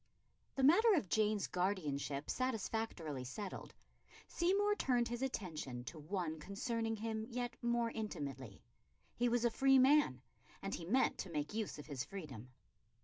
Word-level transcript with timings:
The 0.55 0.63
matter 0.63 0.95
of 0.95 1.09
Jane's 1.09 1.45
guardianship 1.45 2.31
satisfactorily 2.31 3.23
settled, 3.23 3.75
Seymour 4.27 4.73
turned 4.73 5.09
his 5.09 5.21
attention 5.21 5.83
to 5.83 5.99
one 5.99 6.39
concerning 6.39 6.95
him 6.95 7.27
yet 7.29 7.55
more 7.61 7.91
intimately. 7.91 8.63
He 9.15 9.29
was 9.29 9.45
a 9.45 9.51
free 9.51 9.77
man, 9.77 10.23
and 10.59 10.73
he 10.73 10.85
meant 10.85 11.19
to 11.19 11.29
make 11.29 11.53
use 11.53 11.77
of 11.77 11.85
his 11.85 12.03
freedom. 12.03 12.49